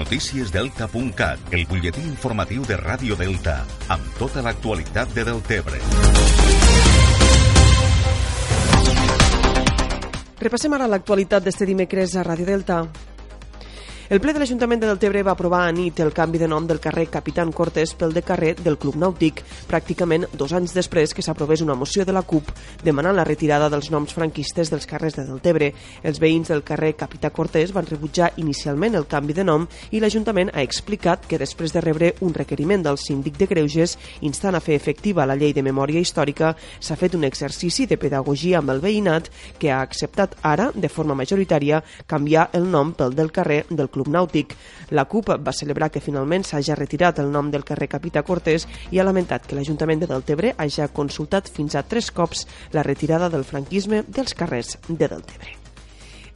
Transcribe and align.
Noticiesdelta.cat, 0.00 1.50
el 1.52 1.66
butlletí 1.68 2.00
informatiu 2.08 2.62
de 2.64 2.78
Ràdio 2.80 3.18
Delta, 3.20 3.58
amb 3.92 4.06
tota 4.16 4.40
l'actualitat 4.40 5.12
de 5.12 5.26
Deltebre. 5.28 5.80
Repassem 10.40 10.72
ara 10.72 10.88
l'actualitat 10.88 11.44
d'este 11.44 11.68
dimecres 11.68 12.16
a 12.16 12.24
Ràdio 12.24 12.48
Delta. 12.48 12.80
El 14.10 14.18
ple 14.18 14.32
de 14.34 14.40
l'Ajuntament 14.42 14.80
de 14.82 14.88
Deltebre 14.88 15.20
va 15.22 15.36
aprovar 15.36 15.60
a 15.62 15.70
nit 15.70 16.00
el 16.02 16.08
canvi 16.10 16.40
de 16.42 16.48
nom 16.50 16.64
del 16.66 16.80
carrer 16.82 17.04
Capitán 17.14 17.52
Cortés 17.54 17.92
pel 17.94 18.10
de 18.10 18.24
carrer 18.26 18.56
del 18.58 18.74
Club 18.74 18.96
Nàutic, 18.98 19.44
pràcticament 19.70 20.24
dos 20.34 20.50
anys 20.50 20.72
després 20.74 21.12
que 21.14 21.22
s'aprovés 21.22 21.60
una 21.62 21.76
moció 21.78 22.02
de 22.02 22.10
la 22.10 22.24
CUP 22.26 22.50
demanant 22.82 23.14
la 23.14 23.22
retirada 23.28 23.68
dels 23.70 23.92
noms 23.94 24.10
franquistes 24.10 24.72
dels 24.72 24.88
carrers 24.90 25.14
de 25.14 25.22
Deltebre. 25.28 25.68
Els 26.02 26.18
veïns 26.18 26.50
del 26.50 26.64
carrer 26.66 26.96
Capità 26.98 27.30
Cortés 27.30 27.70
van 27.70 27.86
rebutjar 27.86 28.32
inicialment 28.42 28.98
el 28.98 29.06
canvi 29.06 29.36
de 29.38 29.44
nom 29.46 29.68
i 29.94 30.02
l'Ajuntament 30.02 30.50
ha 30.56 30.66
explicat 30.66 31.30
que 31.30 31.38
després 31.38 31.70
de 31.70 31.84
rebre 31.86 32.10
un 32.18 32.34
requeriment 32.34 32.82
del 32.82 32.98
síndic 32.98 33.38
de 33.38 33.46
Greuges 33.46 33.94
instant 34.26 34.58
a 34.58 34.64
fer 34.66 34.74
efectiva 34.74 35.22
la 35.22 35.38
llei 35.38 35.54
de 35.54 35.62
memòria 35.62 36.02
històrica, 36.02 36.56
s'ha 36.80 36.98
fet 36.98 37.14
un 37.14 37.28
exercici 37.30 37.86
de 37.86 37.94
pedagogia 37.94 38.58
amb 38.58 38.74
el 38.74 38.82
veïnat 38.82 39.30
que 39.62 39.70
ha 39.70 39.78
acceptat 39.86 40.34
ara, 40.42 40.72
de 40.74 40.90
forma 40.90 41.14
majoritària, 41.14 41.84
canviar 42.10 42.50
el 42.58 42.66
nom 42.74 42.90
pel 42.90 43.14
del 43.14 43.30
carrer 43.30 43.62
del 43.70 43.86
Club 43.86 43.99
Club 44.00 44.08
Nàutic. 44.14 44.56
La 44.96 45.04
CUP 45.04 45.28
va 45.44 45.52
celebrar 45.52 45.90
que 45.92 46.00
finalment 46.00 46.46
s'hagi 46.46 46.74
retirat 46.78 47.20
el 47.20 47.30
nom 47.32 47.50
del 47.52 47.66
carrer 47.68 47.90
Capità 47.92 48.24
Cortés 48.24 48.66
i 48.90 48.98
ha 48.98 49.04
lamentat 49.04 49.46
que 49.46 49.58
l'Ajuntament 49.58 50.00
de 50.00 50.08
Deltebre 50.10 50.54
hagi 50.56 50.88
consultat 50.96 51.50
fins 51.52 51.76
a 51.76 51.84
tres 51.84 52.10
cops 52.10 52.46
la 52.72 52.86
retirada 52.86 53.28
del 53.28 53.44
franquisme 53.44 54.04
dels 54.08 54.32
carrers 54.34 54.78
de 54.88 55.06
Deltebre. 55.06 55.59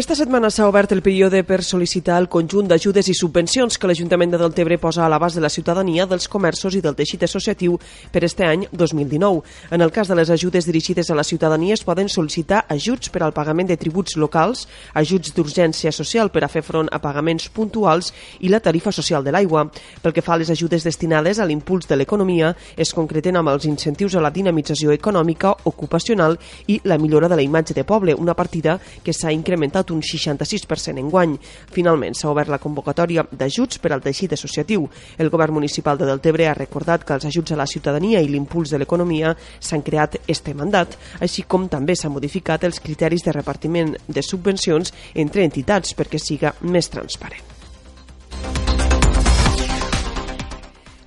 Esta 0.00 0.14
setmana 0.16 0.48
s'ha 0.48 0.64
obert 0.64 0.94
el 0.94 1.02
període 1.04 1.42
per 1.44 1.58
sol·licitar 1.60 2.14
el 2.22 2.26
conjunt 2.32 2.70
d'ajudes 2.70 3.10
i 3.12 3.14
subvencions 3.18 3.76
que 3.76 3.88
l'Ajuntament 3.90 4.30
de 4.32 4.38
Deltebre 4.40 4.78
posa 4.80 5.02
a 5.04 5.08
l'abast 5.12 5.36
de 5.36 5.42
la 5.44 5.50
ciutadania, 5.52 6.06
dels 6.08 6.24
comerços 6.24 6.72
i 6.72 6.80
del 6.80 6.94
teixit 6.96 7.26
associatiu 7.26 7.74
per 8.08 8.22
este 8.24 8.46
any 8.48 8.64
2019. 8.72 9.42
En 9.70 9.84
el 9.84 9.92
cas 9.92 10.08
de 10.08 10.16
les 10.16 10.30
ajudes 10.32 10.64
dirigides 10.64 11.10
a 11.10 11.14
la 11.18 11.22
ciutadania 11.22 11.74
es 11.76 11.84
poden 11.84 12.08
sol·licitar 12.08 12.62
ajuts 12.72 13.10
per 13.12 13.22
al 13.26 13.34
pagament 13.36 13.68
de 13.68 13.76
tributs 13.76 14.16
locals, 14.16 14.62
ajuts 14.94 15.34
d'urgència 15.36 15.92
social 15.92 16.32
per 16.32 16.46
a 16.46 16.48
fer 16.48 16.64
front 16.64 16.88
a 16.90 17.02
pagaments 17.04 17.50
puntuals 17.50 18.08
i 18.40 18.48
la 18.48 18.62
tarifa 18.64 18.96
social 18.96 19.20
de 19.22 19.36
l'aigua. 19.36 19.66
Pel 20.00 20.16
que 20.16 20.24
fa 20.24 20.32
a 20.38 20.40
les 20.40 20.48
ajudes 20.48 20.88
destinades 20.88 21.38
a 21.38 21.44
l'impuls 21.44 21.84
de 21.84 22.00
l'economia, 22.00 22.54
es 22.74 22.94
concreten 22.96 23.36
amb 23.36 23.52
els 23.52 23.68
incentius 23.68 24.16
a 24.16 24.24
la 24.24 24.32
dinamització 24.32 24.96
econòmica, 24.96 25.52
ocupacional 25.64 26.40
i 26.68 26.80
la 26.84 26.96
millora 26.96 27.28
de 27.28 27.36
la 27.36 27.44
imatge 27.44 27.76
de 27.76 27.84
poble, 27.84 28.16
una 28.16 28.32
partida 28.32 28.80
que 29.04 29.12
s'ha 29.12 29.36
incrementat 29.36 29.89
un 29.90 30.00
66% 30.02 30.98
en 30.98 31.10
guany. 31.10 31.36
Finalment, 31.72 32.16
s'ha 32.16 32.30
obert 32.30 32.50
la 32.52 32.60
convocatòria 32.62 33.26
d'ajuts 33.30 33.78
per 33.82 33.92
al 33.94 34.02
teixit 34.04 34.34
associatiu. 34.36 34.88
El 35.18 35.30
govern 35.30 35.54
municipal 35.54 35.98
de 35.98 36.08
Deltebre 36.08 36.48
ha 36.48 36.56
recordat 36.56 37.04
que 37.04 37.14
els 37.14 37.28
ajuts 37.28 37.52
a 37.52 37.60
la 37.60 37.68
ciutadania 37.70 38.20
i 38.20 38.28
l'impuls 38.28 38.70
de 38.70 38.80
l'economia 38.80 39.34
s'han 39.58 39.84
creat 39.86 40.20
este 40.26 40.54
mandat, 40.54 40.96
així 41.20 41.44
com 41.46 41.68
també 41.68 41.96
s'han 41.96 42.14
modificat 42.16 42.64
els 42.64 42.80
criteris 42.80 43.24
de 43.26 43.36
repartiment 43.36 43.96
de 44.08 44.22
subvencions 44.22 44.94
entre 45.14 45.44
entitats 45.44 45.96
perquè 45.96 46.18
siga 46.18 46.54
més 46.62 46.90
transparent. 46.90 47.59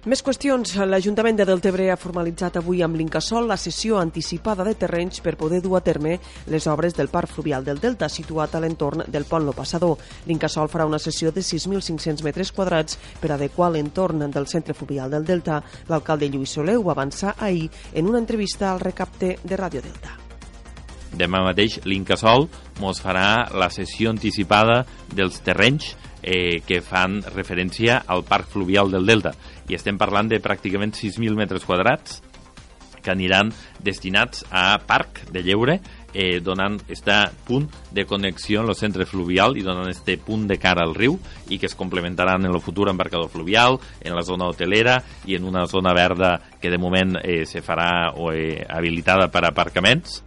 Més 0.03 0.19
qüestions. 0.19 0.67
L'Ajuntament 0.83 1.37
de 1.39 1.45
Deltebre 1.47 1.85
ha 1.87 1.95
formalitzat 1.95 2.57
avui 2.59 2.81
amb 2.83 2.97
l'Incasol 2.99 3.45
la 3.47 3.55
sessió 3.55 4.01
anticipada 4.01 4.65
de 4.67 4.73
terrenys 4.75 5.21
per 5.23 5.37
poder 5.39 5.61
dur 5.63 5.77
a 5.77 5.81
terme 5.85 6.17
les 6.51 6.67
obres 6.67 6.97
del 6.97 7.07
Parc 7.07 7.31
Fluvial 7.31 7.63
del 7.63 7.79
Delta, 7.79 8.09
situat 8.11 8.57
a 8.57 8.59
l'entorn 8.59 9.05
del 9.07 9.23
pont 9.23 9.47
Lo 9.47 9.53
Passador. 9.55 9.95
L'Incasol 10.27 10.67
farà 10.67 10.83
una 10.89 10.99
sessió 10.99 11.31
de 11.31 11.39
6.500 11.39 12.19
metres 12.27 12.51
quadrats 12.51 12.99
per 13.21 13.31
adequar 13.31 13.71
l'entorn 13.71 14.27
del 14.27 14.51
centre 14.51 14.75
fluvial 14.75 15.07
del 15.15 15.23
Delta. 15.23 15.63
L'alcalde 15.87 16.27
Lluís 16.27 16.51
Soler 16.51 16.75
ho 16.75 16.83
va 16.83 16.97
avançar 16.99 17.37
ahir 17.39 17.69
en 17.93 18.11
una 18.11 18.19
entrevista 18.19 18.73
al 18.73 18.83
recapte 18.83 19.37
de 19.41 19.55
Ràdio 19.55 19.87
Delta. 19.87 20.17
Demà 21.15 21.45
mateix 21.47 21.79
l'Incasol 21.87 22.49
mos 22.83 22.99
farà 22.99 23.45
la 23.55 23.71
sessió 23.71 24.11
anticipada 24.11 24.81
dels 25.15 25.39
terrenys 25.47 25.93
eh, 26.23 26.61
que 26.65 26.81
fan 26.81 27.21
referència 27.35 28.01
al 28.07 28.23
Parc 28.23 28.49
Fluvial 28.55 28.91
del 28.91 29.05
Delta. 29.05 29.35
I 29.69 29.75
estem 29.77 29.99
parlant 29.99 30.31
de 30.31 30.41
pràcticament 30.41 30.95
6.000 30.95 31.35
metres 31.37 31.67
quadrats 31.67 32.23
que 33.03 33.11
aniran 33.11 33.51
destinats 33.83 34.45
a 34.49 34.79
parc 34.87 35.25
de 35.35 35.43
lleure 35.43 35.81
eh, 36.13 36.39
donant 36.39 36.79
este 36.87 37.13
punt 37.45 37.67
de 37.91 38.05
connexió 38.05 38.61
en 38.61 38.69
el 38.69 38.75
centre 38.75 39.05
fluvial 39.05 39.57
i 39.57 39.65
donant 39.65 39.89
este 39.91 40.15
punt 40.17 40.47
de 40.47 40.57
cara 40.61 40.85
al 40.85 40.95
riu 40.95 41.17
i 41.49 41.59
que 41.59 41.67
es 41.67 41.75
complementaran 41.75 42.45
en 42.45 42.53
el 42.53 42.61
futur 42.61 42.87
embarcador 42.89 43.29
fluvial, 43.29 43.79
en 43.99 44.15
la 44.15 44.23
zona 44.23 44.47
hotelera 44.47 45.01
i 45.25 45.35
en 45.35 45.43
una 45.43 45.65
zona 45.67 45.93
verda 45.93 46.39
que 46.61 46.71
de 46.71 46.79
moment 46.79 47.17
eh, 47.21 47.43
se 47.45 47.61
farà 47.61 48.13
o, 48.15 48.31
eh, 48.31 48.63
habilitada 48.69 49.29
per 49.29 49.43
aparcaments 49.49 50.21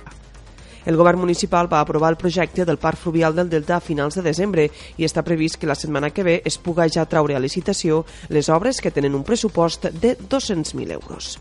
el 0.87 0.97
govern 0.97 1.21
municipal 1.21 1.69
va 1.73 1.81
aprovar 1.81 2.13
el 2.15 2.17
projecte 2.17 2.65
del 2.65 2.79
Parc 2.79 2.99
Fluvial 2.99 3.35
del 3.35 3.51
Delta 3.51 3.77
a 3.77 3.85
finals 3.85 4.17
de 4.17 4.25
desembre 4.25 4.69
i 4.97 5.05
està 5.05 5.27
previst 5.27 5.61
que 5.61 5.69
la 5.69 5.77
setmana 5.77 6.11
que 6.11 6.25
ve 6.25 6.41
es 6.45 6.57
puga 6.59 6.89
ja 6.89 7.05
traure 7.11 7.37
a 7.37 7.43
licitació 7.43 8.05
les 8.31 8.49
obres 8.49 8.81
que 8.81 8.95
tenen 8.95 9.15
un 9.15 9.27
pressupost 9.27 9.91
de 9.91 10.17
200.000 10.17 10.97
euros. 10.97 11.37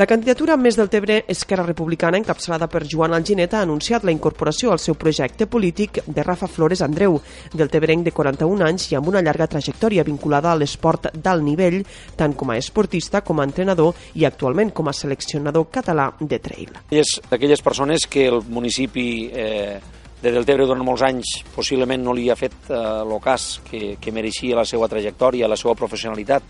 La 0.00 0.06
candidatura 0.08 0.54
Més 0.56 0.78
del 0.78 0.88
Tebre 0.88 1.18
Esquerra 1.28 1.66
Republicana, 1.66 2.16
encapçalada 2.16 2.64
per 2.72 2.80
Joan 2.88 3.12
Alginet, 3.12 3.52
ha 3.52 3.60
anunciat 3.66 4.06
la 4.08 4.12
incorporació 4.14 4.70
al 4.72 4.80
seu 4.80 4.94
projecte 4.96 5.44
polític 5.44 5.98
de 6.06 6.22
Rafa 6.24 6.46
Flores 6.48 6.80
Andreu, 6.80 7.18
del 7.52 7.68
Tebrenc 7.68 8.06
de 8.06 8.14
41 8.16 8.64
anys 8.64 8.86
i 8.88 8.96
amb 8.96 9.10
una 9.10 9.20
llarga 9.20 9.50
trajectòria 9.52 10.04
vinculada 10.06 10.48
a 10.48 10.56
l'esport 10.56 11.10
d'alt 11.12 11.44
nivell, 11.44 11.82
tant 12.16 12.32
com 12.32 12.48
a 12.48 12.56
esportista 12.56 13.20
com 13.20 13.42
a 13.42 13.44
entrenador 13.44 13.92
i 14.16 14.24
actualment 14.24 14.70
com 14.72 14.88
a 14.88 14.94
seleccionador 14.96 15.66
català 15.68 16.08
de 16.20 16.38
trail. 16.40 16.72
És 16.88 17.18
d'aquelles 17.28 17.60
persones 17.60 18.06
que 18.08 18.24
el 18.30 18.40
municipi 18.48 19.28
eh, 19.28 19.76
de 20.22 20.32
Deltebre 20.32 20.70
durant 20.70 20.86
molts 20.86 21.04
anys 21.04 21.34
possiblement 21.52 22.00
no 22.00 22.16
li 22.16 22.30
ha 22.32 22.38
fet 22.40 22.56
eh, 22.70 22.80
l'ocàs 23.04 23.58
que, 23.68 23.98
que 24.00 24.16
mereixia 24.16 24.56
la 24.56 24.64
seva 24.64 24.88
trajectòria, 24.88 25.52
la 25.52 25.60
seva 25.60 25.76
professionalitat 25.76 26.48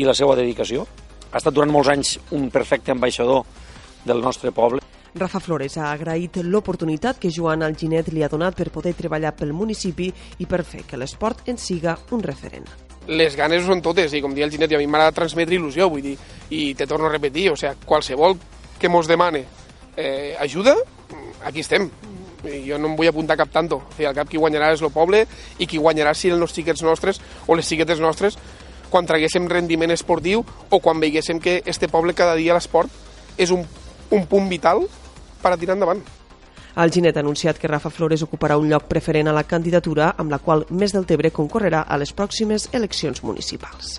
i 0.00 0.08
la 0.08 0.16
seva 0.16 0.38
dedicació 0.40 0.86
ha 1.30 1.40
estat 1.40 1.54
durant 1.54 1.72
molts 1.72 1.92
anys 1.92 2.16
un 2.36 2.48
perfecte 2.50 2.92
ambaixador 2.92 3.44
del 4.04 4.22
nostre 4.24 4.52
poble. 4.52 4.82
Rafa 5.18 5.40
Flores 5.40 5.76
ha 5.78 5.90
agraït 5.90 6.36
l'oportunitat 6.44 7.18
que 7.18 7.30
Joan 7.34 7.64
Alginet 7.66 8.12
li 8.12 8.22
ha 8.22 8.28
donat 8.28 8.56
per 8.56 8.68
poder 8.70 8.94
treballar 8.94 9.34
pel 9.36 9.54
municipi 9.56 10.10
i 10.38 10.46
per 10.46 10.62
fer 10.64 10.84
que 10.86 11.00
l'esport 11.00 11.48
en 11.48 11.58
siga 11.58 11.96
un 12.12 12.22
referent. 12.22 12.68
Les 13.08 13.34
ganes 13.36 13.64
són 13.64 13.80
totes, 13.80 14.12
i 14.12 14.20
com 14.20 14.34
dia 14.36 14.44
el 14.44 14.52
Ginet, 14.52 14.70
i 14.70 14.76
a 14.76 14.78
mi 14.78 14.86
de 14.86 15.12
transmetre 15.16 15.56
il·lusió, 15.56 15.88
vull 15.88 16.04
dir, 16.04 16.16
i 16.50 16.74
te 16.74 16.86
torno 16.86 17.08
a 17.08 17.12
repetir, 17.12 17.48
o 17.50 17.56
sigui, 17.56 17.86
qualsevol 17.86 18.36
que 18.78 18.88
mos 18.88 19.08
demane 19.08 19.46
eh, 19.96 20.36
ajuda, 20.38 20.76
aquí 21.44 21.60
estem. 21.60 21.88
I 22.44 22.60
jo 22.68 22.76
no 22.78 22.92
em 22.92 22.96
vull 22.96 23.08
apuntar 23.08 23.36
cap 23.36 23.50
tanto. 23.50 23.80
O 23.80 23.94
sigui, 23.96 24.06
al 24.06 24.14
cap 24.14 24.28
qui 24.28 24.38
guanyarà 24.38 24.70
és 24.74 24.82
el 24.84 24.92
poble 24.94 25.24
i 25.58 25.66
qui 25.66 25.80
guanyarà 25.80 26.12
si 26.14 26.30
els 26.30 26.54
xiquets 26.54 26.84
nostres 26.86 27.18
o 27.46 27.56
les 27.58 27.66
xiquetes 27.66 27.98
nostres 27.98 28.38
quan 28.90 29.06
traguéssim 29.06 29.48
rendiment 29.48 29.92
esportiu 29.94 30.44
o 30.70 30.80
quan 30.80 31.00
veiguéssim 31.00 31.40
que 31.40 31.62
este 31.66 31.88
poble 31.88 32.14
cada 32.14 32.36
dia 32.38 32.56
l'esport 32.56 32.90
és 33.38 33.52
un, 33.54 33.64
un 34.10 34.26
punt 34.26 34.48
vital 34.48 34.86
per 35.42 35.52
a 35.52 35.58
tirar 35.60 35.76
endavant. 35.78 36.02
El 36.78 36.92
Ginet 36.94 37.16
ha 37.16 37.24
anunciat 37.24 37.58
que 37.58 37.68
Rafa 37.70 37.90
Flores 37.90 38.22
ocuparà 38.22 38.58
un 38.58 38.68
lloc 38.70 38.86
preferent 38.90 39.28
a 39.28 39.34
la 39.34 39.42
candidatura 39.42 40.12
amb 40.16 40.30
la 40.30 40.38
qual 40.38 40.66
Més 40.70 40.94
del 40.94 41.08
Tebre 41.10 41.32
concorrerà 41.34 41.82
a 41.82 41.98
les 41.98 42.14
pròximes 42.14 42.68
eleccions 42.72 43.24
municipals. 43.24 43.98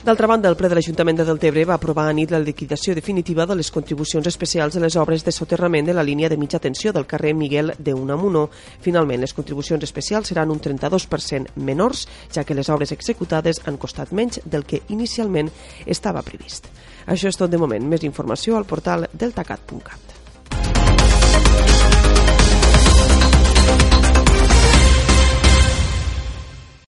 D'altra 0.00 0.26
banda, 0.26 0.48
el 0.48 0.56
ple 0.56 0.70
de 0.72 0.76
l'Ajuntament 0.78 1.18
de 1.18 1.24
Deltebre 1.28 1.66
va 1.68 1.74
aprovar 1.76 2.06
a 2.08 2.12
nit 2.16 2.30
la 2.32 2.38
liquidació 2.40 2.94
definitiva 2.96 3.44
de 3.44 3.52
les 3.58 3.68
contribucions 3.70 4.24
especials 4.30 4.72
de 4.72 4.80
les 4.80 4.94
obres 4.96 5.26
de 5.26 5.32
soterrament 5.36 5.90
de 5.90 5.92
la 5.92 6.04
línia 6.08 6.30
de 6.32 6.38
mitja 6.40 6.58
tensió 6.58 6.94
del 6.96 7.04
carrer 7.04 7.34
Miguel 7.36 7.74
de 7.76 7.92
Unamuno. 7.92 8.46
Finalment, 8.80 9.20
les 9.20 9.34
contribucions 9.36 9.84
especials 9.84 10.32
seran 10.32 10.50
un 10.50 10.60
32% 10.64 11.52
menors, 11.56 12.06
ja 12.32 12.46
que 12.48 12.56
les 12.56 12.70
obres 12.72 12.94
executades 12.96 13.60
han 13.66 13.76
costat 13.76 14.14
menys 14.16 14.40
del 14.46 14.64
que 14.64 14.80
inicialment 14.88 15.52
estava 15.84 16.24
previst. 16.24 16.72
Això 17.04 17.28
és 17.28 17.36
tot 17.36 17.52
de 17.52 17.60
moment. 17.60 17.84
Més 17.84 18.08
informació 18.08 18.56
al 18.56 18.64
portal 18.64 19.04
deltacat.cat. 19.12 20.19